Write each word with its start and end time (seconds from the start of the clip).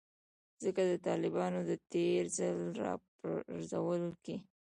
ځکه 0.63 0.81
د 0.85 0.91
طالبانو 1.07 1.59
د 1.69 1.71
تیر 1.91 2.23
ځل 2.37 2.57
راپرځولو 2.83 4.09
کې 4.23 4.35